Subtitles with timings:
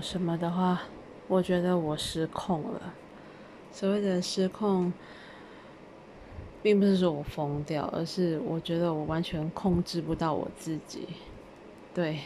[0.00, 0.82] 什么的话，
[1.28, 2.94] 我觉得我失控了。
[3.70, 4.92] 所谓的失控，
[6.62, 11.08] 并不是说我疯掉，而是我觉得我完全控制不到我自己。
[11.92, 12.20] 对，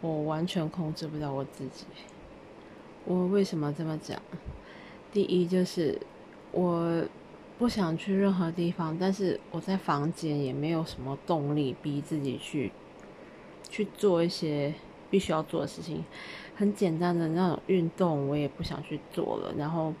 [0.00, 1.84] 我完全控制不到我自己。
[3.04, 4.20] 我为什么这么讲？
[5.12, 6.00] 第一就是
[6.52, 7.04] 我
[7.58, 12.70] 不想去任何地方，但是我在房间也没有什么动力逼自己去
[13.68, 14.74] 去做一些
[15.10, 16.04] 必须要做的事情。
[16.54, 19.54] 很简单的那种运动，我也不想去做了。
[19.56, 19.92] 然后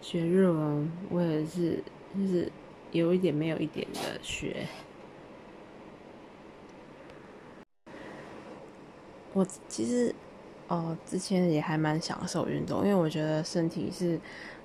[0.00, 1.82] 学日文，我也是
[2.14, 2.50] 就是
[2.90, 4.66] 有一点没有一点的学。
[9.32, 10.14] 我其实。
[10.68, 14.18] 哦，之前也还蛮享受运动，因为我觉得身体是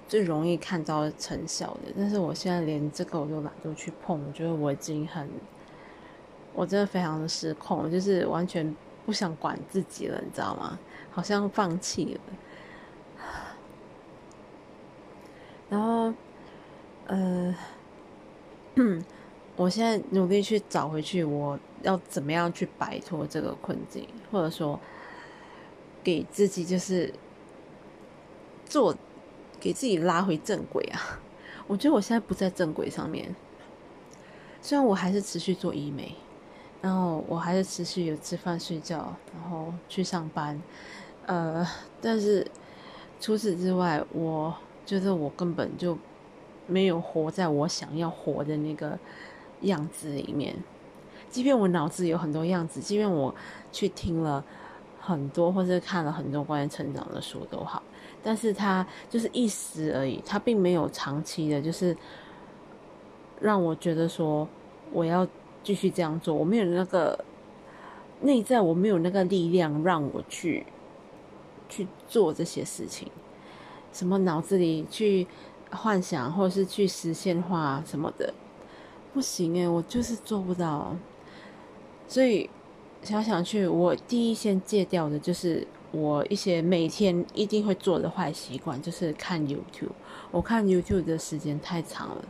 [0.07, 1.91] 最容易看到成效的。
[1.97, 5.29] 但是我现在连这个我都懒得去碰，我觉得我已经很，
[6.57, 8.75] 我真的非常的失控，就是完全
[9.05, 10.79] 不想管自己了，你知道吗？
[11.11, 12.21] 好像放弃了。
[15.69, 16.11] 然后，
[17.05, 17.55] 呃，
[19.55, 24.79] 我现在努力去找回去，我要怎么样去摆脱这个困境，或者说。
[26.03, 27.13] 给自己就是
[28.63, 28.95] 做，
[29.59, 31.19] 给自己拉回正轨啊！
[31.67, 33.35] 我觉得我现在不在正轨上面，
[34.61, 36.15] 虽然我还是持续做医美，
[36.81, 40.61] 然后我还是持续有吃饭睡觉，然后去上班，
[41.25, 41.67] 呃，
[42.01, 42.45] 但是
[43.19, 44.53] 除此之外，我
[44.85, 45.97] 觉得我根本就
[46.67, 48.97] 没有活在我想要活的那个
[49.61, 50.55] 样子里面。
[51.29, 53.33] 即便我脑子有很多样子，即便我
[53.71, 54.43] 去听了。
[54.99, 57.81] 很多，或是看了很多关于成长的书都好，
[58.21, 61.95] 但是它就是一时而已，它并没有长期的，就是
[63.39, 64.45] 让我觉得说
[64.91, 65.25] 我要
[65.67, 67.25] 继续这样做，我没有那个
[68.21, 70.65] 内在，我没有那个力量让我去
[71.67, 73.11] 去做这些事情，
[73.91, 75.27] 什么脑子里去
[75.71, 78.33] 幻想或者是去实现化什么的，
[79.13, 80.95] 不行诶，我就是做不到，
[82.07, 82.49] 所以。
[83.03, 89.91] 想想去，我第一先戒掉的就是我一些每天一定会做的坏习惯，就是看 YouTube。
[90.31, 92.25] 我看 YouTube 的时间太长了，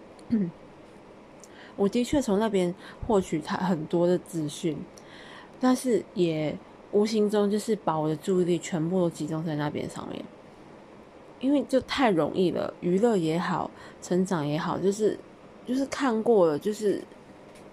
[1.78, 2.76] 我的确从那边
[3.08, 4.78] 获取他很多的资讯，
[5.60, 6.58] 但是也
[6.92, 10.22] 无形中就是把我的注意力全部都集中在那边上面，
[11.40, 13.72] 因为就太容易了，娱乐也好，
[14.02, 15.18] 成长也好，就是
[15.66, 17.02] 就是看过了，就是。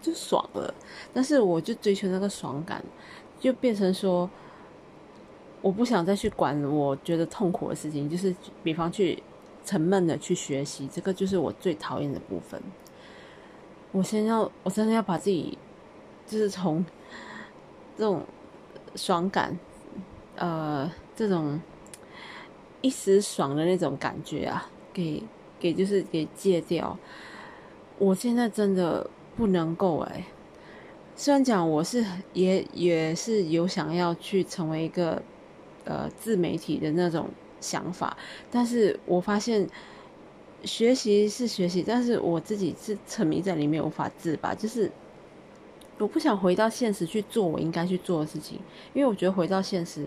[0.03, 0.75] 就爽了，
[1.15, 2.85] 但是我就追求那个爽感，
[3.41, 4.29] 就变成说，
[5.63, 9.23] 我不想再去管我觉得痛苦的事情，就是比方去
[9.65, 12.61] 沉闷的去学习，这个就是我最讨厌的部分。
[13.95, 15.57] 我先要，我真的要把自己，
[16.27, 16.85] 就是从
[17.97, 18.23] 这种
[18.95, 19.57] 爽感，
[20.37, 21.59] 呃，这种
[22.83, 25.23] 一时爽的那种感觉啊，给
[25.59, 26.99] 给就是给戒掉。
[27.99, 29.09] 我现在真的。
[29.37, 30.27] 不能够哎，
[31.17, 35.21] 虽然讲我是也也是有想要去成为一个
[35.85, 37.29] 呃自媒体的那种
[37.61, 38.17] 想法，
[38.49, 39.69] 但是我发现
[40.65, 44.91] 学习是学习，但是我自己是沉迷在里面无法自拔，就是
[45.99, 48.59] 我不想回到现实去做我应该去做的事情，
[48.93, 50.07] 因为我觉得回到现实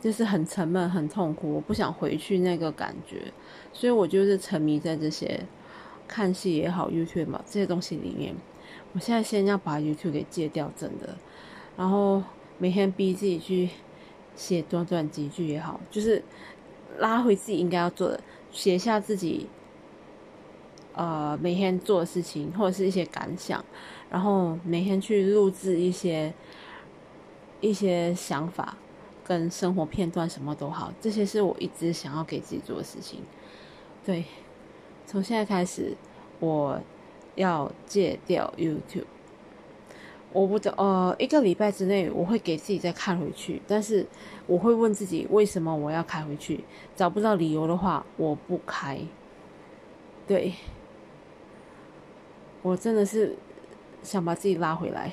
[0.00, 3.32] 就是很沉闷很痛苦，我不想回去那个感觉，
[3.72, 5.40] 所以我就是沉迷在这些。
[6.12, 8.34] 看戏也好，YouTube 嘛这些东西里面，
[8.92, 11.16] 我现在先要把 YouTube 给戒掉，真的。
[11.76, 12.20] 然后
[12.58, 13.68] 每天逼自己去
[14.34, 16.20] 写短短几句也好，就是
[16.98, 19.48] 拉回自己应该要做的，写下自己
[20.94, 23.64] 呃每天做的事情或者是一些感想，
[24.10, 26.32] 然后每天去录制一些
[27.60, 28.76] 一些想法
[29.22, 33.20] 跟生活片段，什么都好，这些是我一直想要给自己做的事情，
[34.04, 34.24] 对。
[35.06, 35.96] 从现在开始，
[36.38, 36.80] 我
[37.34, 39.06] 要戒掉 YouTube。
[40.32, 44.06] 我不知道呃，一个礼拜之内我会给自己再看回去，但是
[44.46, 46.64] 我会问自己为什么我要开回去。
[46.94, 49.00] 找不到理由的话，我不开。
[50.26, 50.54] 对，
[52.62, 53.36] 我真的是
[54.02, 55.12] 想把自己拉回来。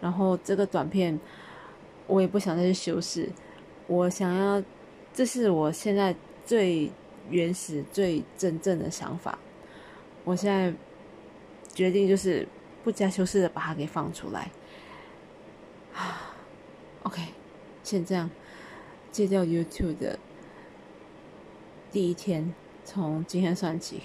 [0.00, 1.18] 然后这个短片，
[2.06, 3.30] 我也不想再去修饰。
[3.86, 4.62] 我想要，
[5.12, 6.14] 这是我现在
[6.44, 6.90] 最。
[7.30, 9.38] 原始最真正的想法，
[10.24, 10.70] 我现在
[11.72, 12.46] 决定就是
[12.84, 14.50] 不加修饰的把它给放出来。
[15.94, 16.36] 啊，
[17.02, 17.22] OK，
[17.82, 18.30] 先这样
[19.10, 20.18] 戒掉 YouTube 的
[21.90, 22.54] 第一天，
[22.84, 24.02] 从今天算起。